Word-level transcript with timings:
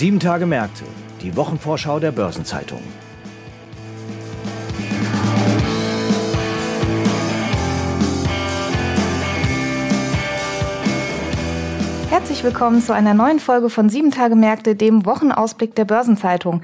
Sieben 0.00 0.18
Tage 0.18 0.46
Märkte, 0.46 0.84
die 1.20 1.36
Wochenvorschau 1.36 2.00
der 2.00 2.10
Börsenzeitung. 2.10 2.80
Herzlich 12.08 12.42
willkommen 12.42 12.80
zu 12.80 12.94
einer 12.94 13.12
neuen 13.12 13.40
Folge 13.40 13.68
von 13.68 13.90
Sieben 13.90 14.10
Tage 14.10 14.36
Märkte, 14.36 14.74
dem 14.74 15.04
Wochenausblick 15.04 15.74
der 15.74 15.84
Börsenzeitung. 15.84 16.62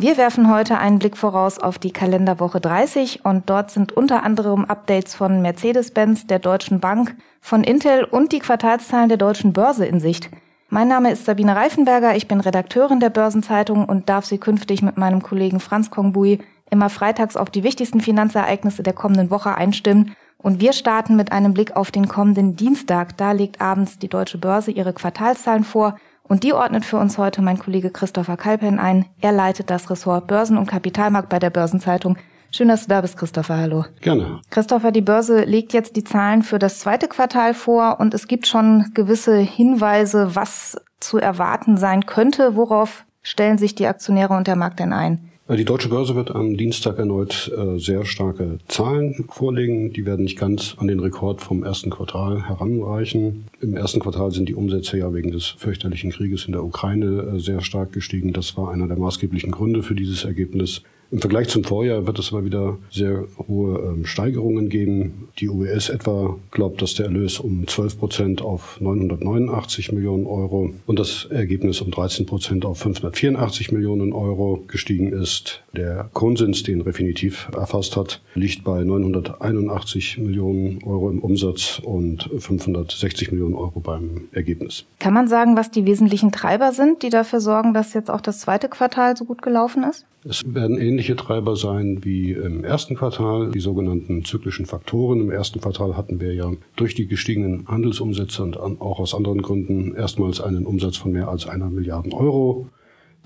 Wir 0.00 0.16
werfen 0.16 0.50
heute 0.50 0.78
einen 0.78 0.98
Blick 0.98 1.18
voraus 1.18 1.58
auf 1.58 1.78
die 1.78 1.92
Kalenderwoche 1.92 2.58
30 2.58 3.22
und 3.26 3.50
dort 3.50 3.70
sind 3.70 3.92
unter 3.92 4.22
anderem 4.22 4.64
Updates 4.64 5.14
von 5.14 5.42
Mercedes-Benz, 5.42 6.26
der 6.26 6.38
Deutschen 6.38 6.80
Bank, 6.80 7.14
von 7.42 7.64
Intel 7.64 8.04
und 8.04 8.32
die 8.32 8.38
Quartalszahlen 8.38 9.10
der 9.10 9.18
deutschen 9.18 9.52
Börse 9.52 9.84
in 9.84 10.00
Sicht. 10.00 10.30
Mein 10.70 10.88
Name 10.88 11.10
ist 11.10 11.24
Sabine 11.24 11.56
Reifenberger, 11.56 12.14
ich 12.14 12.28
bin 12.28 12.40
Redakteurin 12.40 13.00
der 13.00 13.08
Börsenzeitung 13.08 13.86
und 13.86 14.10
darf 14.10 14.26
Sie 14.26 14.36
künftig 14.36 14.82
mit 14.82 14.98
meinem 14.98 15.22
Kollegen 15.22 15.60
Franz 15.60 15.90
Kongbui 15.90 16.40
immer 16.70 16.90
freitags 16.90 17.38
auf 17.38 17.48
die 17.48 17.64
wichtigsten 17.64 18.02
Finanzereignisse 18.02 18.82
der 18.82 18.92
kommenden 18.92 19.30
Woche 19.30 19.54
einstimmen. 19.54 20.14
Und 20.36 20.60
wir 20.60 20.74
starten 20.74 21.16
mit 21.16 21.32
einem 21.32 21.54
Blick 21.54 21.74
auf 21.74 21.90
den 21.90 22.06
kommenden 22.06 22.54
Dienstag. 22.54 23.16
Da 23.16 23.32
legt 23.32 23.62
abends 23.62 23.98
die 23.98 24.08
Deutsche 24.08 24.36
Börse 24.36 24.70
ihre 24.70 24.92
Quartalszahlen 24.92 25.64
vor 25.64 25.96
und 26.24 26.44
die 26.44 26.52
ordnet 26.52 26.84
für 26.84 26.98
uns 26.98 27.16
heute 27.16 27.40
mein 27.40 27.58
Kollege 27.58 27.88
Christopher 27.88 28.36
Kalpen 28.36 28.78
ein. 28.78 29.06
Er 29.22 29.32
leitet 29.32 29.70
das 29.70 29.88
Ressort 29.88 30.26
Börsen 30.26 30.58
und 30.58 30.66
Kapitalmarkt 30.66 31.30
bei 31.30 31.38
der 31.38 31.48
Börsenzeitung. 31.48 32.18
Schön, 32.58 32.66
dass 32.66 32.82
du 32.82 32.88
da 32.88 33.02
bist, 33.02 33.16
Christopher. 33.16 33.56
Hallo. 33.56 33.84
Gerne. 34.00 34.40
Christopher, 34.50 34.90
die 34.90 35.00
Börse 35.00 35.44
legt 35.44 35.72
jetzt 35.72 35.94
die 35.94 36.02
Zahlen 36.02 36.42
für 36.42 36.58
das 36.58 36.80
zweite 36.80 37.06
Quartal 37.06 37.54
vor 37.54 38.00
und 38.00 38.14
es 38.14 38.26
gibt 38.26 38.48
schon 38.48 38.86
gewisse 38.94 39.38
Hinweise, 39.38 40.34
was 40.34 40.76
zu 40.98 41.18
erwarten 41.18 41.76
sein 41.76 42.04
könnte. 42.04 42.56
Worauf 42.56 43.04
stellen 43.22 43.58
sich 43.58 43.76
die 43.76 43.86
Aktionäre 43.86 44.34
und 44.36 44.48
der 44.48 44.56
Markt 44.56 44.80
denn 44.80 44.92
ein? 44.92 45.30
Äh, 45.46 45.54
die 45.54 45.64
Deutsche 45.64 45.88
Börse 45.88 46.16
wird 46.16 46.34
am 46.34 46.56
Dienstag 46.56 46.98
erneut 46.98 47.48
äh, 47.56 47.78
sehr 47.78 48.04
starke 48.04 48.58
Zahlen 48.66 49.26
vorlegen. 49.28 49.92
Die 49.92 50.04
werden 50.04 50.24
nicht 50.24 50.36
ganz 50.36 50.74
an 50.78 50.88
den 50.88 50.98
Rekord 50.98 51.40
vom 51.40 51.62
ersten 51.62 51.90
Quartal 51.90 52.48
heranreichen. 52.48 53.44
Im 53.60 53.76
ersten 53.76 54.00
Quartal 54.00 54.32
sind 54.32 54.48
die 54.48 54.56
Umsätze 54.56 54.98
ja 54.98 55.14
wegen 55.14 55.30
des 55.30 55.46
fürchterlichen 55.46 56.10
Krieges 56.10 56.46
in 56.46 56.52
der 56.54 56.64
Ukraine 56.64 57.34
äh, 57.36 57.38
sehr 57.38 57.60
stark 57.60 57.92
gestiegen. 57.92 58.32
Das 58.32 58.56
war 58.56 58.72
einer 58.72 58.88
der 58.88 58.98
maßgeblichen 58.98 59.52
Gründe 59.52 59.84
für 59.84 59.94
dieses 59.94 60.24
Ergebnis. 60.24 60.82
Im 61.10 61.20
Vergleich 61.20 61.48
zum 61.48 61.64
Vorjahr 61.64 62.06
wird 62.06 62.18
es 62.18 62.32
aber 62.32 62.44
wieder 62.44 62.76
sehr 62.90 63.24
hohe 63.48 63.78
ähm, 63.78 64.04
Steigerungen 64.04 64.68
geben. 64.68 65.28
Die 65.38 65.48
UES 65.48 65.88
etwa 65.88 66.36
glaubt, 66.50 66.82
dass 66.82 66.96
der 66.96 67.06
Erlös 67.06 67.38
um 67.38 67.66
12 67.66 67.98
Prozent 67.98 68.42
auf 68.42 68.78
989 68.78 69.92
Millionen 69.92 70.26
Euro 70.26 70.70
und 70.86 70.98
das 70.98 71.24
Ergebnis 71.30 71.80
um 71.80 71.90
13 71.90 72.26
Prozent 72.26 72.66
auf 72.66 72.80
584 72.80 73.72
Millionen 73.72 74.12
Euro 74.12 74.62
gestiegen 74.68 75.10
ist. 75.10 75.62
Der 75.74 76.10
Konsens, 76.12 76.62
den 76.62 76.82
Refinitiv 76.82 77.48
erfasst 77.56 77.96
hat, 77.96 78.20
liegt 78.34 78.64
bei 78.64 78.84
981 78.84 80.18
Millionen 80.18 80.82
Euro 80.84 81.08
im 81.08 81.20
Umsatz 81.20 81.80
und 81.82 82.28
560 82.38 83.32
Millionen 83.32 83.54
Euro 83.54 83.80
beim 83.80 84.28
Ergebnis. 84.32 84.84
Kann 84.98 85.14
man 85.14 85.26
sagen, 85.26 85.56
was 85.56 85.70
die 85.70 85.86
wesentlichen 85.86 86.32
Treiber 86.32 86.72
sind, 86.72 87.02
die 87.02 87.08
dafür 87.08 87.40
sorgen, 87.40 87.72
dass 87.72 87.94
jetzt 87.94 88.10
auch 88.10 88.20
das 88.20 88.40
zweite 88.40 88.68
Quartal 88.68 89.16
so 89.16 89.24
gut 89.24 89.40
gelaufen 89.40 89.84
ist? 89.84 90.04
Es 90.24 90.42
werden 90.52 90.78
ähnliche 90.78 91.14
Treiber 91.14 91.54
sein 91.54 92.04
wie 92.04 92.32
im 92.32 92.64
ersten 92.64 92.96
Quartal, 92.96 93.50
die 93.52 93.60
sogenannten 93.60 94.24
zyklischen 94.24 94.66
Faktoren. 94.66 95.20
Im 95.20 95.30
ersten 95.30 95.60
Quartal 95.60 95.96
hatten 95.96 96.20
wir 96.20 96.34
ja 96.34 96.52
durch 96.76 96.94
die 96.94 97.06
gestiegenen 97.06 97.68
Handelsumsätze 97.68 98.42
und 98.42 98.80
auch 98.80 98.98
aus 98.98 99.14
anderen 99.14 99.42
Gründen 99.42 99.94
erstmals 99.94 100.40
einen 100.40 100.66
Umsatz 100.66 100.96
von 100.96 101.12
mehr 101.12 101.28
als 101.28 101.46
einer 101.46 101.70
Milliarde 101.70 102.12
Euro. 102.12 102.68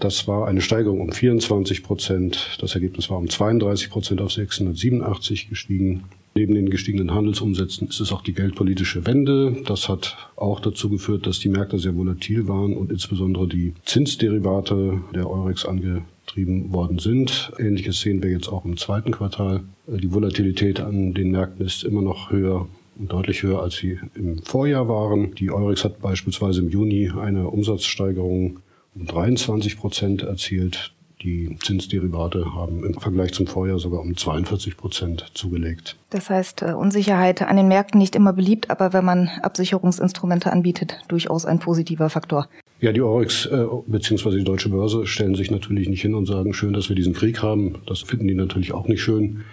Das 0.00 0.28
war 0.28 0.48
eine 0.48 0.60
Steigerung 0.60 1.00
um 1.00 1.12
24 1.12 1.82
Prozent. 1.82 2.58
Das 2.60 2.74
Ergebnis 2.74 3.08
war 3.08 3.18
um 3.18 3.28
32 3.28 3.88
Prozent 3.88 4.20
auf 4.20 4.32
687 4.32 5.48
gestiegen. 5.48 6.04
Neben 6.34 6.54
den 6.54 6.70
gestiegenen 6.70 7.14
Handelsumsätzen 7.14 7.88
ist 7.88 8.00
es 8.00 8.10
auch 8.10 8.22
die 8.22 8.32
geldpolitische 8.32 9.06
Wende. 9.06 9.62
Das 9.66 9.88
hat 9.88 10.16
auch 10.34 10.60
dazu 10.60 10.88
geführt, 10.88 11.26
dass 11.26 11.38
die 11.38 11.50
Märkte 11.50 11.78
sehr 11.78 11.94
volatil 11.94 12.48
waren 12.48 12.74
und 12.74 12.90
insbesondere 12.90 13.46
die 13.46 13.74
Zinsderivate 13.84 15.02
der 15.14 15.28
Eurex 15.28 15.66
ange 15.66 16.04
getrieben 16.26 16.72
worden 16.72 16.98
sind. 16.98 17.52
Ähnliches 17.58 18.00
sehen 18.00 18.22
wir 18.22 18.30
jetzt 18.30 18.48
auch 18.48 18.64
im 18.64 18.76
zweiten 18.76 19.12
Quartal. 19.12 19.60
Die 19.86 20.12
Volatilität 20.12 20.80
an 20.80 21.14
den 21.14 21.30
Märkten 21.30 21.64
ist 21.64 21.84
immer 21.84 22.02
noch 22.02 22.30
höher 22.30 22.68
deutlich 22.96 23.42
höher, 23.42 23.62
als 23.62 23.76
sie 23.76 23.98
im 24.14 24.42
Vorjahr 24.42 24.88
waren. 24.88 25.34
Die 25.34 25.50
Eurex 25.50 25.84
hat 25.84 26.00
beispielsweise 26.00 26.60
im 26.60 26.68
Juni 26.68 27.10
eine 27.10 27.48
Umsatzsteigerung 27.48 28.60
um 28.94 29.06
23 29.06 29.78
Prozent 29.78 30.22
erzielt. 30.22 30.92
Die 31.22 31.56
Zinsderivate 31.62 32.52
haben 32.52 32.84
im 32.84 32.94
Vergleich 32.94 33.32
zum 33.32 33.46
Vorjahr 33.46 33.78
sogar 33.78 34.00
um 34.00 34.16
42 34.16 34.76
Prozent 34.76 35.30
zugelegt. 35.34 35.96
Das 36.10 36.28
heißt, 36.30 36.62
äh, 36.62 36.72
Unsicherheit 36.72 37.42
an 37.42 37.56
den 37.56 37.68
Märkten 37.68 38.00
nicht 38.00 38.16
immer 38.16 38.32
beliebt, 38.32 38.70
aber 38.70 38.92
wenn 38.92 39.04
man 39.04 39.28
Absicherungsinstrumente 39.40 40.50
anbietet, 40.50 40.98
durchaus 41.06 41.46
ein 41.46 41.60
positiver 41.60 42.10
Faktor. 42.10 42.48
Ja, 42.82 42.90
die 42.90 43.00
Oryx 43.00 43.46
äh, 43.46 43.64
bzw. 43.86 44.38
die 44.38 44.44
Deutsche 44.44 44.68
Börse 44.68 45.06
stellen 45.06 45.36
sich 45.36 45.52
natürlich 45.52 45.88
nicht 45.88 46.02
hin 46.02 46.16
und 46.16 46.26
sagen, 46.26 46.52
schön, 46.52 46.72
dass 46.72 46.88
wir 46.88 46.96
diesen 46.96 47.12
Krieg 47.12 47.40
haben. 47.40 47.76
Das 47.86 48.00
finden 48.00 48.26
die 48.26 48.34
natürlich 48.34 48.74
auch 48.74 48.88
nicht 48.88 49.00
schön. 49.00 49.44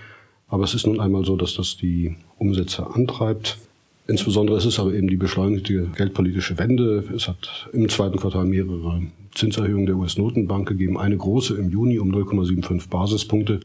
Aber 0.47 0.63
es 0.63 0.73
ist 0.73 0.87
nun 0.87 0.99
einmal 0.99 1.23
so, 1.23 1.35
dass 1.35 1.53
das 1.53 1.77
die 1.77 2.15
Umsätze 2.39 2.87
antreibt. 2.87 3.59
Insbesondere 4.07 4.57
ist 4.57 4.65
es 4.65 4.79
aber 4.79 4.95
eben 4.95 5.07
die 5.07 5.15
beschleunigte 5.15 5.91
geldpolitische 5.95 6.57
Wende. 6.57 7.03
Es 7.15 7.27
hat 7.27 7.69
im 7.71 7.87
zweiten 7.87 8.17
Quartal 8.17 8.45
mehrere 8.45 9.03
Zinserhöhungen 9.35 9.85
der 9.85 9.97
US-Notenbank 9.97 10.67
gegeben. 10.67 10.97
Eine 10.97 11.17
große 11.17 11.55
im 11.55 11.69
Juni 11.69 11.99
um 11.99 12.11
0,75 12.11 12.89
Basispunkte. 12.89 13.59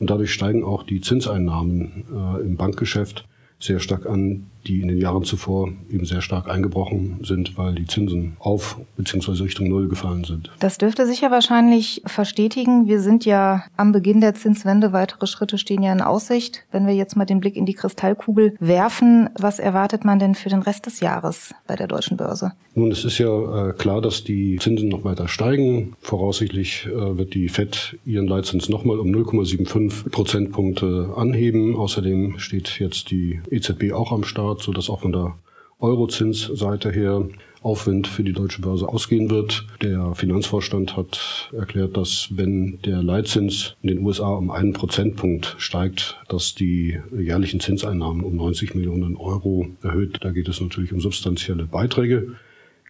Und 0.00 0.10
dadurch 0.10 0.32
steigen 0.32 0.64
auch 0.64 0.82
die 0.82 1.00
Zinseinnahmen 1.00 2.06
äh, 2.12 2.42
im 2.42 2.56
Bankgeschäft 2.56 3.24
sehr 3.60 3.78
stark 3.78 4.06
an, 4.06 4.46
die 4.66 4.80
in 4.80 4.88
den 4.88 4.98
Jahren 4.98 5.24
zuvor 5.24 5.68
eben 5.90 6.04
sehr 6.04 6.20
stark 6.20 6.48
eingebrochen 6.48 7.20
sind, 7.22 7.56
weil 7.56 7.74
die 7.74 7.86
Zinsen 7.86 8.36
auf 8.38 8.78
bzw. 8.96 9.42
Richtung 9.42 9.68
Null 9.68 9.88
gefallen 9.88 10.24
sind. 10.24 10.50
Das 10.58 10.78
dürfte 10.78 11.06
sich 11.06 11.20
ja 11.20 11.30
wahrscheinlich 11.30 12.02
verstetigen. 12.06 12.86
Wir 12.86 13.00
sind 13.00 13.24
ja 13.24 13.64
am 13.76 13.92
Beginn 13.92 14.20
der 14.20 14.34
Zinswende. 14.34 14.92
Weitere 14.92 15.26
Schritte 15.26 15.58
stehen 15.58 15.82
ja 15.82 15.92
in 15.92 16.00
Aussicht. 16.00 16.64
Wenn 16.72 16.86
wir 16.86 16.94
jetzt 16.94 17.16
mal 17.16 17.24
den 17.24 17.40
Blick 17.40 17.56
in 17.56 17.66
die 17.66 17.74
Kristallkugel 17.74 18.54
werfen, 18.60 19.30
was 19.38 19.58
erwartet 19.58 20.04
man 20.04 20.18
denn 20.18 20.34
für 20.34 20.48
den 20.48 20.62
Rest 20.62 20.86
des 20.86 21.00
Jahres 21.00 21.54
bei 21.66 21.76
der 21.76 21.86
deutschen 21.86 22.16
Börse? 22.16 22.52
Nun, 22.74 22.90
es 22.90 23.06
ist 23.06 23.16
ja 23.16 23.70
äh, 23.70 23.72
klar, 23.72 24.02
dass 24.02 24.22
die 24.22 24.58
Zinsen 24.60 24.90
noch 24.90 25.02
weiter 25.02 25.28
steigen. 25.28 25.94
Voraussichtlich 26.02 26.86
äh, 26.86 27.16
wird 27.16 27.32
die 27.32 27.48
FED 27.48 27.96
ihren 28.04 28.26
Leitzins 28.26 28.68
nochmal 28.68 29.00
um 29.00 29.08
0,75 29.08 30.10
Prozentpunkte 30.10 31.14
anheben. 31.16 31.74
Außerdem 31.74 32.38
steht 32.38 32.78
jetzt 32.78 33.10
die 33.10 33.40
EZB 33.50 33.92
auch 33.92 34.12
am 34.12 34.24
Start, 34.24 34.55
sodass 34.62 34.90
auch 34.90 35.00
von 35.00 35.12
der 35.12 35.34
Eurozinsseite 35.78 36.90
her 36.90 37.28
Aufwind 37.62 38.06
für 38.06 38.22
die 38.22 38.32
deutsche 38.32 38.62
Börse 38.62 38.88
ausgehen 38.88 39.28
wird. 39.28 39.66
Der 39.82 40.14
Finanzvorstand 40.14 40.96
hat 40.96 41.50
erklärt, 41.52 41.96
dass 41.96 42.28
wenn 42.30 42.78
der 42.82 43.02
Leitzins 43.02 43.74
in 43.82 43.88
den 43.88 43.98
USA 44.06 44.28
um 44.28 44.50
einen 44.50 44.72
Prozentpunkt 44.72 45.56
steigt, 45.58 46.16
dass 46.28 46.54
die 46.54 47.00
jährlichen 47.18 47.58
Zinseinnahmen 47.58 48.22
um 48.22 48.36
90 48.36 48.74
Millionen 48.76 49.16
Euro 49.16 49.66
erhöht. 49.82 50.18
Da 50.20 50.30
geht 50.30 50.48
es 50.48 50.60
natürlich 50.60 50.92
um 50.92 51.00
substanzielle 51.00 51.64
Beiträge. 51.64 52.36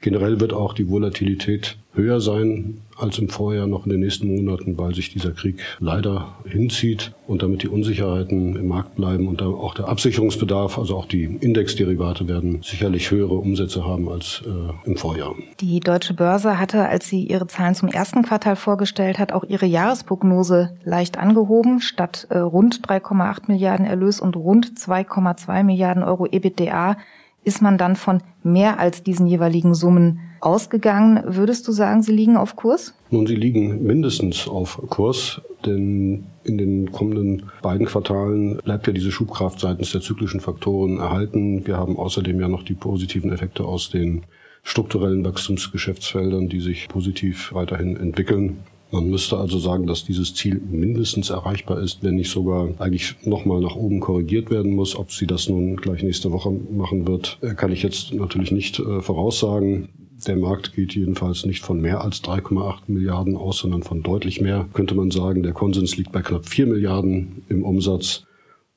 Generell 0.01 0.41
wird 0.41 0.53
auch 0.53 0.75
die 0.75 0.89
Volatilität 0.89 1.77
höher 1.97 2.21
sein 2.21 2.83
als 2.97 3.19
im 3.19 3.29
Vorjahr 3.29 3.67
noch 3.67 3.85
in 3.85 3.93
den 3.93 4.01
nächsten 4.01 4.35
Monaten, 4.35 4.79
weil 4.79 4.95
sich 4.95 5.13
dieser 5.13 5.33
Krieg 5.33 5.61
leider 5.81 6.37
hinzieht 6.45 7.13
und 7.27 7.43
damit 7.43 7.63
die 7.63 7.69
Unsicherheiten 7.69 8.57
im 8.57 8.69
Markt 8.69 8.95
bleiben 8.97 9.29
und 9.29 9.43
auch 9.43 9.75
der 9.75 9.89
Absicherungsbedarf, 9.89 10.79
also 10.79 10.97
auch 10.97 11.07
die 11.07 11.25
Indexderivate 11.25 12.29
werden 12.29 12.63
sicherlich 12.63 13.11
höhere 13.11 13.35
Umsätze 13.35 13.85
haben 13.85 14.09
als 14.09 14.43
äh, 14.47 14.89
im 14.89 14.97
Vorjahr. 14.97 15.35
Die 15.61 15.81
Deutsche 15.81 16.15
Börse 16.15 16.59
hatte, 16.59 16.87
als 16.87 17.09
sie 17.09 17.25
ihre 17.25 17.47
Zahlen 17.47 17.75
zum 17.75 17.89
ersten 17.89 18.23
Quartal 18.23 18.57
vorgestellt 18.57 19.19
hat, 19.19 19.33
auch 19.33 19.45
ihre 19.45 19.67
Jahresprognose 19.67 20.77
leicht 20.85 21.19
angehoben. 21.19 21.81
Statt 21.81 22.27
äh, 22.31 22.39
rund 22.39 22.87
3,8 22.87 23.45
Milliarden 23.49 23.87
Erlös 23.87 24.21
und 24.21 24.37
rund 24.37 24.73
2,2 24.79 25.65
Milliarden 25.65 26.03
Euro 26.03 26.27
EBITDA 26.27 26.97
ist 27.47 27.63
man 27.63 27.79
dann 27.79 27.95
von 27.95 28.23
mehr 28.43 28.81
als 28.81 29.05
diesen 29.05 29.29
jeweiligen 29.29 29.75
Summen 29.75 30.19
ausgegangen. 30.41 31.23
Würdest 31.27 31.67
du 31.69 31.73
sagen, 31.73 32.03
sie 32.03 32.13
liegen 32.13 32.37
auf 32.37 32.57
Kurs? 32.57 32.93
Nun, 33.11 33.27
sie 33.29 33.37
liegen 33.37 33.85
mindestens 33.85 34.49
auf 34.49 34.83
Kurs, 34.91 35.41
denn 35.65 36.25
in 36.43 36.59
den 36.59 36.91
kommenden 36.91 37.45
beiden 37.63 37.87
Quartalen 37.87 38.57
bleibt 38.65 38.89
ja 38.89 38.93
diese 38.93 39.13
Schubkraft 39.13 39.61
seitens 39.61 39.93
der 39.93 40.01
zyklischen 40.01 40.41
Faktoren 40.41 40.99
erhalten. 40.99 41.65
Wir 41.67 41.77
haben 41.77 41.97
außerdem 41.97 42.41
ja 42.41 42.49
noch 42.49 42.65
die 42.65 42.75
positiven 42.75 43.33
Effekte 43.33 43.65
aus 43.65 43.91
den 43.91 44.25
strukturellen 44.65 45.25
Wachstumsgeschäftsfeldern, 45.25 46.49
die 46.49 46.61
sich 46.61 46.89
positiv 46.89 47.55
weiterhin 47.55 47.97
entwickeln. 47.97 48.59
Man 48.93 49.11
müsste 49.11 49.37
also 49.37 49.59
sagen, 49.59 49.87
dass 49.87 50.05
dieses 50.05 50.35
Ziel 50.35 50.61
mindestens 50.71 51.31
erreichbar 51.31 51.81
ist, 51.81 52.05
wenn 52.05 52.15
nicht 52.15 52.31
sogar 52.31 52.69
eigentlich 52.79 53.17
nochmal 53.25 53.61
nach 53.61 53.75
oben 53.75 53.99
korrigiert 53.99 54.51
werden 54.51 54.75
muss. 54.75 54.95
Ob 54.95 55.11
sie 55.11 55.27
das 55.27 55.49
nun 55.49 55.77
gleich 55.77 56.03
nächste 56.03 56.31
Woche 56.31 56.51
machen 56.51 57.07
wird, 57.07 57.39
äh, 57.41 57.55
kann 57.55 57.73
ich 57.73 57.83
jetzt 57.83 58.15
natürlich 58.15 58.53
nicht 58.53 58.79
äh, 58.79 59.01
voraussagen. 59.03 59.89
Der 60.27 60.37
Markt 60.37 60.75
geht 60.75 60.95
jedenfalls 60.95 61.45
nicht 61.45 61.63
von 61.63 61.81
mehr 61.81 62.03
als 62.03 62.23
3,8 62.23 62.83
Milliarden 62.87 63.37
aus, 63.37 63.59
sondern 63.59 63.83
von 63.83 64.03
deutlich 64.03 64.41
mehr, 64.41 64.67
könnte 64.73 64.95
man 64.95 65.11
sagen. 65.11 65.43
Der 65.43 65.53
Konsens 65.53 65.97
liegt 65.97 66.13
bei 66.13 66.23
knapp 66.23 66.47
4 66.49 66.67
Milliarden 66.67 67.43
im 67.49 67.65
Umsatz. 67.65 68.25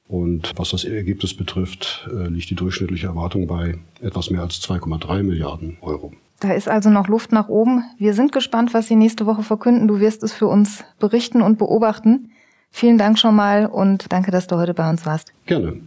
Und 0.07 0.51
was 0.55 0.71
das 0.71 0.85
Ergebnis 0.85 1.35
betrifft, 1.35 2.09
äh, 2.11 2.27
liegt 2.29 2.49
die 2.49 2.55
durchschnittliche 2.55 3.07
Erwartung 3.07 3.45
bei 3.45 3.77
etwas 4.01 4.31
mehr 4.31 4.41
als 4.41 4.59
2,3 4.59 5.21
Milliarden 5.21 5.77
Euro. 5.81 6.13
Da 6.39 6.53
ist 6.53 6.69
also 6.69 6.89
noch 6.89 7.07
Luft 7.07 7.33
nach 7.33 7.49
oben. 7.49 7.83
Wir 7.97 8.13
sind 8.13 8.31
gespannt, 8.31 8.73
was 8.73 8.87
Sie 8.87 8.95
nächste 8.95 9.25
Woche 9.25 9.43
verkünden. 9.43 9.87
Du 9.87 9.99
wirst 9.99 10.23
es 10.23 10.31
für 10.31 10.47
uns 10.47 10.85
berichten 10.97 11.41
und 11.41 11.57
beobachten. 11.57 12.31
Vielen 12.71 12.97
Dank 12.97 13.19
schon 13.19 13.35
mal 13.35 13.65
und 13.65 14.11
danke, 14.11 14.31
dass 14.31 14.47
du 14.47 14.55
heute 14.55 14.73
bei 14.73 14.89
uns 14.89 15.05
warst. 15.05 15.33
Gerne. 15.45 15.81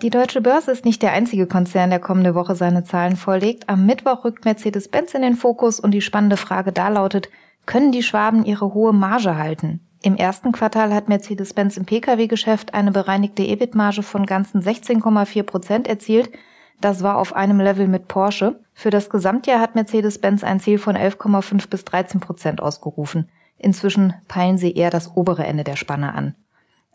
Die 0.00 0.10
Deutsche 0.10 0.40
Börse 0.40 0.70
ist 0.70 0.84
nicht 0.84 1.02
der 1.02 1.12
einzige 1.12 1.46
Konzern, 1.46 1.90
der 1.90 2.00
kommende 2.00 2.34
Woche 2.34 2.56
seine 2.56 2.84
Zahlen 2.84 3.16
vorlegt. 3.16 3.68
Am 3.68 3.86
Mittwoch 3.86 4.24
rückt 4.24 4.44
Mercedes-Benz 4.44 5.14
in 5.14 5.22
den 5.22 5.36
Fokus 5.36 5.78
und 5.78 5.90
die 5.92 6.00
spannende 6.00 6.36
Frage 6.36 6.72
da 6.72 6.88
lautet, 6.88 7.28
können 7.66 7.92
die 7.92 8.02
Schwaben 8.02 8.44
ihre 8.44 8.72
hohe 8.72 8.92
Marge 8.92 9.36
halten? 9.36 9.80
Im 10.02 10.16
ersten 10.16 10.50
Quartal 10.50 10.92
hat 10.92 11.08
Mercedes-Benz 11.08 11.76
im 11.76 11.84
Pkw-Geschäft 11.84 12.74
eine 12.74 12.90
bereinigte 12.90 13.44
EBIT-Marge 13.44 14.02
von 14.02 14.26
ganzen 14.26 14.62
16,4 14.62 15.42
Prozent 15.44 15.86
erzielt. 15.86 16.30
Das 16.82 17.04
war 17.04 17.16
auf 17.16 17.36
einem 17.36 17.60
Level 17.60 17.86
mit 17.86 18.08
Porsche. 18.08 18.58
Für 18.74 18.90
das 18.90 19.08
Gesamtjahr 19.08 19.60
hat 19.60 19.76
Mercedes-Benz 19.76 20.42
ein 20.42 20.58
Ziel 20.58 20.78
von 20.78 20.96
11,5 20.96 21.70
bis 21.70 21.84
13 21.84 22.18
Prozent 22.20 22.60
ausgerufen. 22.60 23.28
Inzwischen 23.56 24.14
peilen 24.26 24.58
sie 24.58 24.74
eher 24.74 24.90
das 24.90 25.16
obere 25.16 25.46
Ende 25.46 25.62
der 25.62 25.76
Spanne 25.76 26.12
an. 26.12 26.34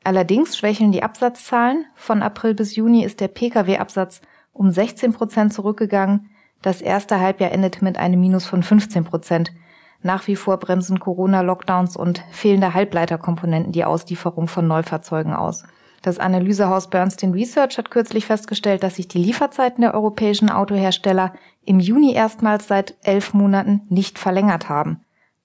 Allerdings 0.03 0.57
schwächeln 0.57 0.91
die 0.91 1.03
Absatzzahlen. 1.03 1.85
Von 1.95 2.21
April 2.21 2.53
bis 2.53 2.75
Juni 2.75 3.05
ist 3.05 3.21
der 3.21 3.29
Pkw-Absatz 3.29 4.19
um 4.51 4.71
16 4.71 5.13
Prozent 5.13 5.53
zurückgegangen. 5.53 6.31
Das 6.61 6.81
erste 6.81 7.21
Halbjahr 7.21 7.53
endete 7.53 7.81
mit 7.85 7.97
einem 7.97 8.19
Minus 8.19 8.45
von 8.45 8.63
15 8.63 9.05
Prozent. 9.05 9.53
Nach 10.01 10.27
wie 10.27 10.35
vor 10.35 10.57
bremsen 10.57 10.99
Corona-Lockdowns 10.99 11.95
und 11.95 12.25
fehlende 12.31 12.73
Halbleiterkomponenten 12.73 13.71
die 13.71 13.85
Auslieferung 13.85 14.49
von 14.49 14.67
Neufahrzeugen 14.67 15.33
aus. 15.33 15.63
Das 16.07 16.19
Analysehaus 16.19 16.89
Bernstein 16.89 17.33
Research 17.33 17.77
hat 17.77 17.91
kürzlich 17.91 18.27
festgestellt, 18.27 18.81
dass 18.81 18.95
sich 18.95 19.09
die 19.09 19.17
Lieferzeiten 19.17 19.81
der 19.81 19.93
europäischen 19.93 20.49
Autohersteller 20.49 21.33
im 21.65 21.81
Juni 21.81 22.13
erstmals 22.13 22.65
seit 22.65 22.95
elf 23.03 23.33
Monaten 23.33 23.81
nicht 23.89 24.17
verlängert 24.17 24.69
haben. 24.69 25.01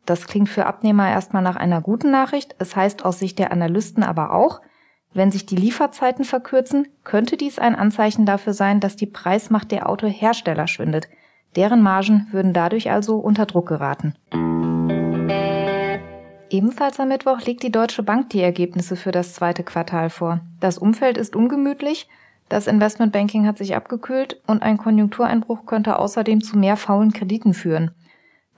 Das 0.07 0.29
klingt 0.29 0.49
für 0.49 0.67
Abnehmer 0.67 1.11
erstmal 1.11 1.43
nach 1.43 1.57
einer 1.57 1.81
guten 1.81 2.13
Nachricht. 2.13 2.55
Es 2.61 2.77
heißt 2.77 3.05
aus 3.05 3.19
Sicht 3.19 3.41
der 3.41 3.51
Analysten 3.51 4.05
aber 4.05 4.33
auch, 4.33 4.61
wenn 5.13 5.33
sich 5.33 5.47
die 5.47 5.57
Lieferzeiten 5.57 6.25
verkürzen, 6.25 6.87
könnte 7.03 7.37
dies 7.37 7.59
ein 7.59 7.75
Anzeichen 7.75 8.25
dafür 8.25 8.53
sein, 8.53 8.79
dass 8.79 8.95
die 8.95 9.07
Preismacht 9.07 9.73
der 9.73 9.89
Autohersteller 9.89 10.69
schwindet. 10.69 11.09
Deren 11.57 11.83
Margen 11.83 12.29
würden 12.31 12.53
dadurch 12.53 12.89
also 12.89 13.17
unter 13.17 13.47
Druck 13.47 13.67
geraten. 13.67 14.15
Ebenfalls 16.53 17.01
am 17.01 17.09
Mittwoch 17.09 17.41
legt 17.41 17.63
die 17.63 17.73
Deutsche 17.73 18.03
Bank 18.03 18.29
die 18.29 18.43
Ergebnisse 18.43 18.95
für 18.95 19.11
das 19.11 19.33
zweite 19.33 19.63
Quartal 19.63 20.11
vor. 20.11 20.41
Das 20.61 20.77
Umfeld 20.77 21.17
ist 21.17 21.35
ungemütlich, 21.35 22.09
das 22.51 22.67
Investmentbanking 22.67 23.47
hat 23.47 23.57
sich 23.57 23.75
abgekühlt 23.75 24.43
und 24.47 24.63
ein 24.63 24.77
Konjunktureinbruch 24.77 25.65
könnte 25.65 25.99
außerdem 25.99 26.43
zu 26.43 26.59
mehr 26.59 26.77
faulen 26.77 27.15
Krediten 27.15 27.55
führen. 27.55 27.93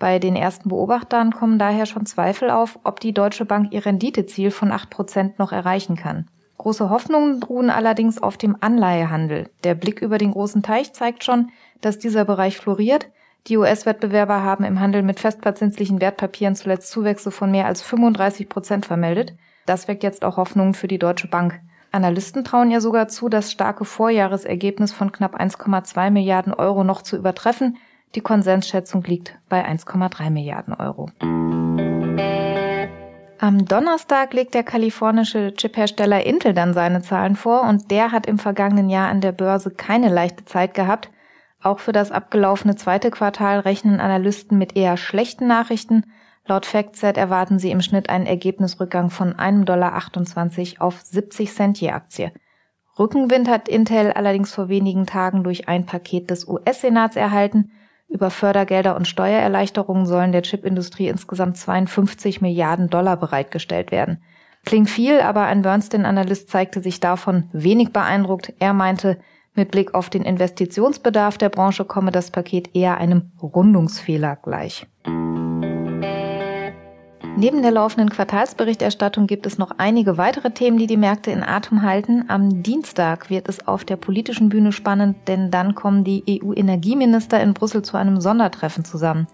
Bei 0.00 0.18
den 0.18 0.34
ersten 0.34 0.70
Beobachtern 0.70 1.32
kommen 1.32 1.60
daher 1.60 1.86
schon 1.86 2.04
Zweifel 2.04 2.50
auf, 2.50 2.80
ob 2.82 2.98
die 2.98 3.14
Deutsche 3.14 3.44
Bank 3.44 3.72
ihr 3.72 3.86
Renditeziel 3.86 4.50
von 4.50 4.72
8% 4.72 5.34
noch 5.38 5.52
erreichen 5.52 5.94
kann. 5.94 6.28
Große 6.58 6.90
Hoffnungen 6.90 7.44
ruhen 7.44 7.70
allerdings 7.70 8.20
auf 8.20 8.36
dem 8.36 8.56
Anleihehandel. 8.60 9.50
Der 9.62 9.76
Blick 9.76 10.02
über 10.02 10.18
den 10.18 10.32
großen 10.32 10.64
Teich 10.64 10.92
zeigt 10.94 11.22
schon, 11.22 11.50
dass 11.80 12.00
dieser 12.00 12.24
Bereich 12.24 12.56
floriert. 12.56 13.06
Die 13.46 13.58
US-Wettbewerber 13.58 14.42
haben 14.42 14.64
im 14.64 14.80
Handel 14.80 15.02
mit 15.02 15.20
festverzinslichen 15.20 16.00
Wertpapieren 16.00 16.56
zuletzt 16.56 16.90
Zuwächse 16.90 17.30
von 17.30 17.50
mehr 17.50 17.66
als 17.66 17.82
35 17.82 18.48
Prozent 18.48 18.86
vermeldet. 18.86 19.34
Das 19.66 19.86
weckt 19.86 20.02
jetzt 20.02 20.24
auch 20.24 20.38
Hoffnungen 20.38 20.72
für 20.72 20.88
die 20.88 20.98
Deutsche 20.98 21.28
Bank. 21.28 21.60
Analysten 21.92 22.44
trauen 22.44 22.70
ihr 22.70 22.80
sogar 22.80 23.06
zu, 23.08 23.28
das 23.28 23.52
starke 23.52 23.84
Vorjahresergebnis 23.84 24.92
von 24.92 25.12
knapp 25.12 25.38
1,2 25.38 26.10
Milliarden 26.10 26.54
Euro 26.54 26.84
noch 26.84 27.02
zu 27.02 27.18
übertreffen. 27.18 27.76
Die 28.14 28.22
Konsensschätzung 28.22 29.04
liegt 29.04 29.38
bei 29.50 29.62
1,3 29.62 30.30
Milliarden 30.30 30.72
Euro. 30.72 31.10
Am 33.38 33.66
Donnerstag 33.66 34.32
legt 34.32 34.54
der 34.54 34.62
kalifornische 34.62 35.52
Chiphersteller 35.52 36.24
Intel 36.24 36.54
dann 36.54 36.72
seine 36.72 37.02
Zahlen 37.02 37.36
vor 37.36 37.64
und 37.64 37.90
der 37.90 38.10
hat 38.10 38.24
im 38.24 38.38
vergangenen 38.38 38.88
Jahr 38.88 39.10
an 39.10 39.20
der 39.20 39.32
Börse 39.32 39.70
keine 39.70 40.08
leichte 40.08 40.46
Zeit 40.46 40.72
gehabt. 40.72 41.10
Auch 41.64 41.80
für 41.80 41.90
das 41.90 42.12
abgelaufene 42.12 42.76
zweite 42.76 43.10
Quartal 43.10 43.58
rechnen 43.58 43.98
Analysten 43.98 44.56
mit 44.56 44.76
eher 44.76 44.96
schlechten 44.96 45.48
Nachrichten. 45.48 46.04
Laut 46.46 46.66
FactSet 46.66 47.16
erwarten 47.16 47.58
sie 47.58 47.72
im 47.72 47.80
Schnitt 47.80 48.08
einen 48.08 48.26
Ergebnisrückgang 48.26 49.10
von 49.10 49.34
1,28 49.34 49.64
Dollar 49.64 50.86
auf 50.86 51.00
70 51.00 51.52
Cent 51.52 51.80
je 51.80 51.90
Aktie. 51.90 52.32
Rückenwind 52.96 53.48
hat 53.48 53.68
Intel 53.68 54.12
allerdings 54.12 54.54
vor 54.54 54.68
wenigen 54.68 55.06
Tagen 55.06 55.42
durch 55.42 55.68
ein 55.68 55.86
Paket 55.86 56.30
des 56.30 56.46
US-Senats 56.46 57.16
erhalten– 57.16 57.72
über 58.14 58.30
Fördergelder 58.30 58.94
und 58.94 59.08
Steuererleichterungen 59.08 60.06
sollen 60.06 60.30
der 60.30 60.42
Chipindustrie 60.42 61.08
insgesamt 61.08 61.56
52 61.56 62.40
Milliarden 62.40 62.88
Dollar 62.88 63.16
bereitgestellt 63.16 63.90
werden. 63.90 64.22
Klingt 64.64 64.88
viel, 64.88 65.20
aber 65.20 65.42
ein 65.42 65.62
Bernstein-Analyst 65.62 66.48
zeigte 66.48 66.80
sich 66.80 67.00
davon 67.00 67.48
wenig 67.52 67.92
beeindruckt. 67.92 68.54
Er 68.60 68.72
meinte, 68.72 69.18
mit 69.54 69.70
Blick 69.70 69.94
auf 69.94 70.10
den 70.10 70.22
Investitionsbedarf 70.22 71.38
der 71.38 71.48
Branche 71.48 71.84
komme 71.84 72.10
das 72.10 72.30
Paket 72.30 72.74
eher 72.74 72.98
einem 72.98 73.32
Rundungsfehler 73.42 74.36
gleich. 74.36 74.86
Neben 77.36 77.62
der 77.62 77.72
laufenden 77.72 78.10
Quartalsberichterstattung 78.10 79.26
gibt 79.26 79.44
es 79.44 79.58
noch 79.58 79.72
einige 79.78 80.18
weitere 80.18 80.52
Themen, 80.52 80.78
die 80.78 80.86
die 80.86 80.96
Märkte 80.96 81.32
in 81.32 81.42
Atem 81.42 81.82
halten. 81.82 82.24
Am 82.28 82.62
Dienstag 82.62 83.28
wird 83.28 83.48
es 83.48 83.66
auf 83.66 83.84
der 83.84 83.96
politischen 83.96 84.50
Bühne 84.50 84.70
spannend, 84.70 85.16
denn 85.26 85.50
dann 85.50 85.74
kommen 85.74 86.04
die 86.04 86.22
EU-Energieminister 86.28 87.40
in 87.40 87.52
Brüssel 87.52 87.82
zu 87.82 87.96
einem 87.96 88.20
Sondertreffen 88.20 88.84
zusammen. 88.84 89.26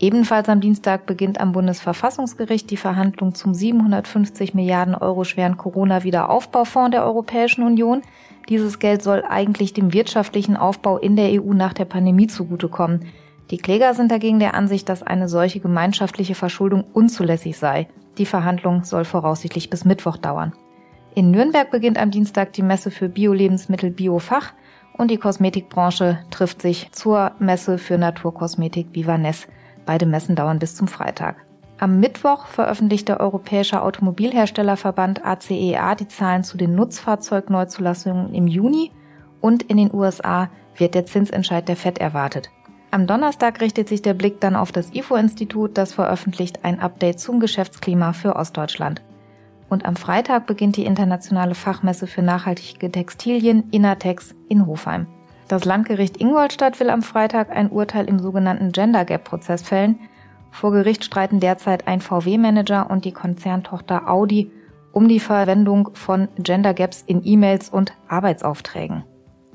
Ebenfalls 0.00 0.48
am 0.48 0.60
Dienstag 0.60 1.06
beginnt 1.06 1.40
am 1.40 1.50
Bundesverfassungsgericht 1.50 2.70
die 2.70 2.76
Verhandlung 2.76 3.34
zum 3.34 3.52
750 3.52 4.54
Milliarden 4.54 4.94
Euro 4.94 5.24
schweren 5.24 5.56
Corona-Wiederaufbaufonds 5.56 6.92
der 6.92 7.04
Europäischen 7.04 7.64
Union. 7.64 8.02
Dieses 8.48 8.78
Geld 8.78 9.02
soll 9.02 9.24
eigentlich 9.28 9.72
dem 9.72 9.92
wirtschaftlichen 9.92 10.56
Aufbau 10.56 10.98
in 10.98 11.16
der 11.16 11.42
EU 11.42 11.52
nach 11.52 11.72
der 11.72 11.84
Pandemie 11.84 12.28
zugutekommen. 12.28 13.06
Die 13.50 13.58
Kläger 13.58 13.92
sind 13.94 14.12
dagegen 14.12 14.38
der 14.38 14.54
Ansicht, 14.54 14.88
dass 14.88 15.02
eine 15.02 15.28
solche 15.28 15.58
gemeinschaftliche 15.58 16.36
Verschuldung 16.36 16.84
unzulässig 16.92 17.58
sei. 17.58 17.88
Die 18.18 18.26
Verhandlung 18.26 18.84
soll 18.84 19.04
voraussichtlich 19.04 19.68
bis 19.68 19.84
Mittwoch 19.84 20.16
dauern. 20.16 20.52
In 21.14 21.32
Nürnberg 21.32 21.72
beginnt 21.72 21.98
am 21.98 22.12
Dienstag 22.12 22.52
die 22.52 22.62
Messe 22.62 22.92
für 22.92 23.08
Bio-Lebensmittel 23.08 23.90
Biofach 23.90 24.52
und 24.92 25.10
die 25.10 25.16
Kosmetikbranche 25.16 26.20
trifft 26.30 26.62
sich 26.62 26.92
zur 26.92 27.32
Messe 27.40 27.78
für 27.78 27.98
Naturkosmetik 27.98 28.88
Vivanes. 28.92 29.48
Beide 29.88 30.04
Messen 30.04 30.36
dauern 30.36 30.58
bis 30.58 30.76
zum 30.76 30.86
Freitag. 30.86 31.46
Am 31.78 31.98
Mittwoch 31.98 32.44
veröffentlicht 32.44 33.08
der 33.08 33.20
Europäische 33.20 33.80
Automobilherstellerverband 33.80 35.24
ACEA 35.24 35.92
e 35.92 35.96
die 35.96 36.08
Zahlen 36.08 36.44
zu 36.44 36.58
den 36.58 36.74
Nutzfahrzeugneuzulassungen 36.74 38.34
im 38.34 38.46
Juni 38.46 38.90
und 39.40 39.62
in 39.62 39.78
den 39.78 39.94
USA 39.94 40.50
wird 40.76 40.94
der 40.94 41.06
Zinsentscheid 41.06 41.66
der 41.66 41.76
FED 41.76 42.00
erwartet. 42.00 42.50
Am 42.90 43.06
Donnerstag 43.06 43.62
richtet 43.62 43.88
sich 43.88 44.02
der 44.02 44.12
Blick 44.12 44.42
dann 44.42 44.56
auf 44.56 44.72
das 44.72 44.92
IFO-Institut, 44.92 45.78
das 45.78 45.94
veröffentlicht 45.94 46.66
ein 46.66 46.80
Update 46.80 47.18
zum 47.18 47.40
Geschäftsklima 47.40 48.12
für 48.12 48.36
Ostdeutschland. 48.36 49.00
Und 49.70 49.86
am 49.86 49.96
Freitag 49.96 50.46
beginnt 50.46 50.76
die 50.76 50.84
internationale 50.84 51.54
Fachmesse 51.54 52.06
für 52.06 52.20
nachhaltige 52.20 52.92
Textilien 52.92 53.70
Innertex 53.70 54.34
in 54.50 54.66
Hofheim. 54.66 55.06
Das 55.48 55.64
Landgericht 55.64 56.20
Ingolstadt 56.20 56.78
will 56.78 56.90
am 56.90 57.00
Freitag 57.00 57.50
ein 57.50 57.70
Urteil 57.70 58.06
im 58.06 58.18
sogenannten 58.18 58.70
Gender 58.70 59.06
Gap 59.06 59.24
Prozess 59.24 59.62
fällen. 59.62 59.98
Vor 60.50 60.72
Gericht 60.72 61.04
streiten 61.04 61.40
derzeit 61.40 61.88
ein 61.88 62.02
VW-Manager 62.02 62.90
und 62.90 63.06
die 63.06 63.12
Konzerntochter 63.12 64.10
Audi 64.10 64.50
um 64.92 65.08
die 65.08 65.20
Verwendung 65.20 65.90
von 65.94 66.28
Gender 66.38 66.74
Gaps 66.74 67.02
in 67.06 67.22
E-Mails 67.24 67.70
und 67.70 67.94
Arbeitsaufträgen. 68.08 69.04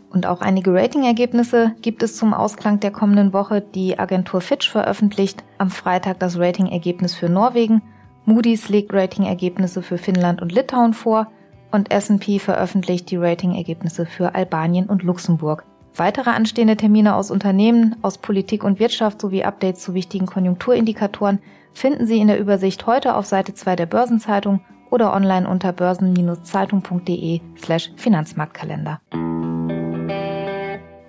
Und 0.10 0.26
auch 0.26 0.42
einige 0.42 0.74
Ratingergebnisse 0.74 1.74
gibt 1.82 2.02
es 2.02 2.16
zum 2.16 2.34
Ausklang 2.34 2.80
der 2.80 2.92
kommenden 2.92 3.34
Woche. 3.34 3.62
Die 3.62 4.00
Agentur 4.00 4.42
Fitch 4.42 4.70
veröffentlicht 4.70 5.44
am 5.60 5.70
Freitag 5.70 6.20
das 6.20 6.40
Ratingergebnis 6.40 7.14
für 7.14 7.30
Norwegen. 7.30 7.84
Moody's 8.26 8.70
legt 8.70 8.94
Ratingergebnisse 8.94 9.84
für 9.84 9.98
Finnland 10.00 10.42
und 10.42 10.52
Litauen 10.52 10.94
vor 10.94 11.28
und 11.72 11.92
S&P 11.92 12.40
veröffentlicht 12.40 13.12
die 13.12 13.18
Ratingergebnisse 13.18 14.06
für 14.06 14.34
Albanien 14.34 14.88
und 14.88 15.04
Luxemburg. 15.04 15.66
Weitere 15.96 16.32
anstehende 16.32 16.76
Termine 16.76 17.16
aus 17.16 17.30
Unternehmen, 17.30 17.96
aus 18.02 18.18
Politik 18.18 18.64
und 18.64 18.80
Wirtschaft 18.80 19.22
sowie 19.22 19.44
Updates 19.44 19.82
zu 19.82 19.94
wichtigen 19.94 20.26
Konjunkturindikatoren 20.26 21.40
finden 21.74 22.08
Sie 22.08 22.20
in 22.20 22.28
der 22.28 22.40
Übersicht 22.40 22.86
heute 22.88 23.16
auf 23.16 23.26
Seite 23.26 23.54
2 23.54 23.76
der 23.76 23.86
Börsenzeitung 23.86 24.62
oder 24.90 25.14
online 25.14 25.48
unter 25.48 25.72
börsen-zeitung.de 25.72 27.42
slash 27.58 27.92
Finanzmarktkalender. 27.96 29.02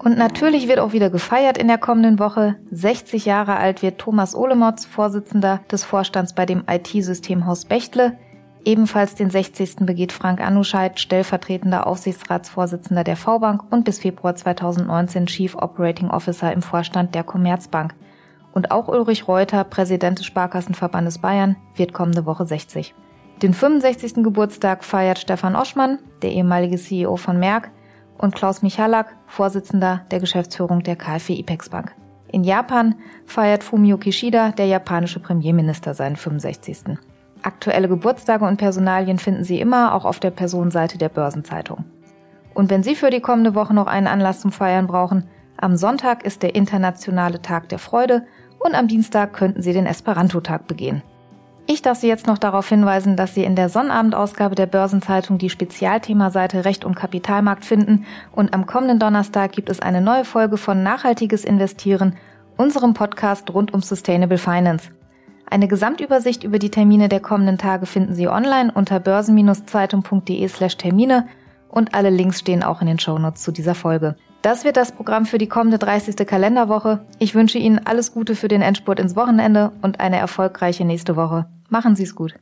Und 0.04 0.18
natürlich 0.18 0.68
wird 0.68 0.80
auch 0.80 0.92
wieder 0.92 1.08
gefeiert 1.08 1.56
in 1.56 1.68
der 1.68 1.78
kommenden 1.78 2.18
Woche. 2.18 2.56
60 2.70 3.24
Jahre 3.24 3.56
alt 3.56 3.80
wird 3.80 3.98
Thomas 3.98 4.34
Olemotz, 4.34 4.84
Vorsitzender 4.84 5.60
des 5.70 5.84
Vorstands 5.84 6.34
bei 6.34 6.44
dem 6.44 6.62
IT-Systemhaus 6.68 7.64
Bechtle. 7.64 8.18
Ebenfalls 8.66 9.14
den 9.14 9.28
60. 9.28 9.76
begeht 9.80 10.10
Frank 10.10 10.40
Anuscheid, 10.40 10.98
stellvertretender 10.98 11.86
Aufsichtsratsvorsitzender 11.86 13.04
der 13.04 13.16
V-Bank 13.16 13.62
und 13.70 13.84
bis 13.84 13.98
Februar 13.98 14.34
2019 14.34 15.26
Chief 15.26 15.54
Operating 15.54 16.08
Officer 16.08 16.50
im 16.50 16.62
Vorstand 16.62 17.14
der 17.14 17.24
Commerzbank. 17.24 17.94
Und 18.52 18.70
auch 18.70 18.88
Ulrich 18.88 19.28
Reuter, 19.28 19.64
Präsident 19.64 20.18
des 20.18 20.26
Sparkassenverbandes 20.26 21.18
Bayern, 21.18 21.56
wird 21.74 21.92
kommende 21.92 22.24
Woche 22.24 22.46
60. 22.46 22.94
Den 23.42 23.52
65. 23.52 24.22
Geburtstag 24.22 24.82
feiert 24.82 25.18
Stefan 25.18 25.56
Oschmann, 25.56 25.98
der 26.22 26.32
ehemalige 26.32 26.78
CEO 26.78 27.16
von 27.16 27.38
Merck, 27.38 27.70
und 28.16 28.34
Klaus 28.34 28.62
Michalak, 28.62 29.14
Vorsitzender 29.26 30.06
der 30.10 30.20
Geschäftsführung 30.20 30.82
der 30.82 30.96
KfW 30.96 31.34
Ipex 31.34 31.68
Bank. 31.68 31.94
In 32.30 32.44
Japan 32.44 32.94
feiert 33.26 33.62
Fumio 33.62 33.98
Kishida, 33.98 34.52
der 34.52 34.66
japanische 34.66 35.20
Premierminister, 35.20 35.92
seinen 35.92 36.16
65. 36.16 36.96
Aktuelle 37.44 37.88
Geburtstage 37.88 38.46
und 38.46 38.56
Personalien 38.56 39.18
finden 39.18 39.44
Sie 39.44 39.60
immer 39.60 39.94
auch 39.94 40.06
auf 40.06 40.18
der 40.18 40.30
Personenseite 40.30 40.96
der 40.96 41.10
Börsenzeitung. 41.10 41.84
Und 42.54 42.70
wenn 42.70 42.82
Sie 42.82 42.94
für 42.94 43.10
die 43.10 43.20
kommende 43.20 43.54
Woche 43.54 43.74
noch 43.74 43.86
einen 43.86 44.06
Anlass 44.06 44.40
zum 44.40 44.50
Feiern 44.50 44.86
brauchen, 44.86 45.28
am 45.58 45.76
Sonntag 45.76 46.24
ist 46.24 46.42
der 46.42 46.54
internationale 46.54 47.42
Tag 47.42 47.68
der 47.68 47.78
Freude 47.78 48.26
und 48.58 48.74
am 48.74 48.88
Dienstag 48.88 49.34
könnten 49.34 49.60
Sie 49.60 49.74
den 49.74 49.84
Esperanto-Tag 49.84 50.66
begehen. 50.66 51.02
Ich 51.66 51.82
darf 51.82 51.98
Sie 51.98 52.08
jetzt 52.08 52.26
noch 52.26 52.38
darauf 52.38 52.66
hinweisen, 52.66 53.14
dass 53.14 53.34
Sie 53.34 53.44
in 53.44 53.56
der 53.56 53.68
Sonnabendausgabe 53.68 54.54
der 54.54 54.66
Börsenzeitung 54.66 55.36
die 55.36 55.50
Spezialthemaseite 55.50 56.64
Recht 56.64 56.86
und 56.86 56.94
Kapitalmarkt 56.94 57.66
finden 57.66 58.06
und 58.32 58.54
am 58.54 58.64
kommenden 58.64 58.98
Donnerstag 58.98 59.52
gibt 59.52 59.68
es 59.68 59.80
eine 59.80 60.00
neue 60.00 60.24
Folge 60.24 60.56
von 60.56 60.82
Nachhaltiges 60.82 61.44
Investieren, 61.44 62.16
unserem 62.56 62.94
Podcast 62.94 63.52
rund 63.52 63.74
um 63.74 63.82
Sustainable 63.82 64.38
Finance. 64.38 64.90
Eine 65.54 65.68
Gesamtübersicht 65.68 66.42
über 66.42 66.58
die 66.58 66.72
Termine 66.72 67.08
der 67.08 67.20
kommenden 67.20 67.58
Tage 67.58 67.86
finden 67.86 68.12
Sie 68.12 68.26
online 68.26 68.72
unter 68.74 68.98
börsen-zeitung.de 68.98 70.48
slash 70.48 70.76
Termine 70.78 71.28
und 71.68 71.94
alle 71.94 72.10
Links 72.10 72.40
stehen 72.40 72.64
auch 72.64 72.80
in 72.80 72.88
den 72.88 72.98
Shownotes 72.98 73.44
zu 73.44 73.52
dieser 73.52 73.76
Folge. 73.76 74.16
Das 74.42 74.64
wird 74.64 74.76
das 74.76 74.90
Programm 74.90 75.26
für 75.26 75.38
die 75.38 75.46
kommende 75.46 75.78
30. 75.78 76.16
Kalenderwoche. 76.26 77.04
Ich 77.20 77.36
wünsche 77.36 77.58
Ihnen 77.58 77.78
alles 77.78 78.12
Gute 78.12 78.34
für 78.34 78.48
den 78.48 78.62
Endspurt 78.62 78.98
ins 78.98 79.14
Wochenende 79.14 79.70
und 79.80 80.00
eine 80.00 80.16
erfolgreiche 80.16 80.84
nächste 80.84 81.14
Woche. 81.14 81.46
Machen 81.68 81.94
Sie 81.94 82.02
es 82.02 82.16
gut. 82.16 82.34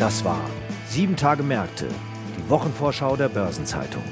Das 0.00 0.24
war 0.24 0.40
Sieben 0.88 1.14
Tage 1.14 1.44
Märkte, 1.44 1.86
die 2.36 2.50
Wochenvorschau 2.50 3.14
der 3.14 3.28
Börsenzeitung. 3.28 4.02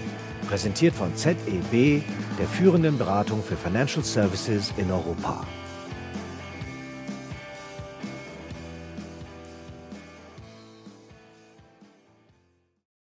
Präsentiert 0.48 0.94
von 0.94 1.14
ZEB, 1.14 2.02
der 2.38 2.46
führenden 2.46 2.96
Beratung 2.96 3.42
für 3.42 3.54
Financial 3.54 4.02
Services 4.02 4.72
in 4.78 4.90
Europa. 4.90 5.46